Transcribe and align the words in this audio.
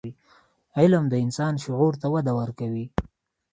علم 0.79 1.03
د 1.09 1.13
انسان 1.25 1.53
شعور 1.63 1.93
ته 2.01 2.07
وده 2.13 2.33
ورکوي. 2.39 2.85